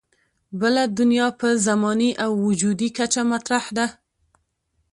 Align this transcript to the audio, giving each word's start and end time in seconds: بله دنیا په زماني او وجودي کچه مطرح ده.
بله 0.59 0.83
دنیا 0.99 1.27
په 1.39 1.47
زماني 1.67 2.11
او 2.23 2.31
وجودي 2.47 2.89
کچه 2.97 3.21
مطرح 3.31 3.65
ده. 3.77 3.85